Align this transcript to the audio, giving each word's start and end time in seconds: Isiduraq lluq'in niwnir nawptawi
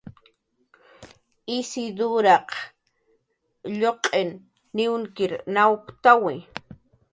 Isiduraq 1.57 2.49
lluq'in 3.79 4.29
niwnir 4.75 5.31
nawptawi 5.55 6.35